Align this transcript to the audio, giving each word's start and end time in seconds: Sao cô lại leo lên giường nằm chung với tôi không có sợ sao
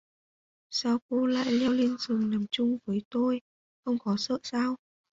Sao 0.71 0.99
cô 1.09 1.25
lại 1.25 1.51
leo 1.51 1.71
lên 1.71 1.95
giường 1.99 2.29
nằm 2.29 2.45
chung 2.51 2.77
với 2.85 3.01
tôi 3.09 3.41
không 3.85 3.99
có 3.99 4.15
sợ 4.17 4.37
sao 4.43 4.75